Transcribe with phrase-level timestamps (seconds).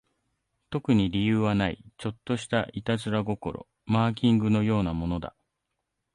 [0.71, 5.35] 特に理由はない、ちょっとした悪戯心、マーキングのようなものだ